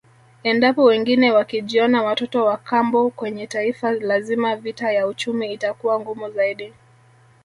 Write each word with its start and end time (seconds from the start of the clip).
Endapo 0.43 0.83
wengine 0.83 1.31
wakijiona 1.31 2.03
watoto 2.03 2.45
wakambo 2.45 3.09
kwenye 3.09 3.47
Taifa 3.47 3.91
lazima 3.91 4.55
vita 4.55 4.91
ya 4.91 5.07
uchumi 5.07 5.53
itakuwa 5.53 5.99
ngumu 5.99 6.31
zaidi 6.31 6.73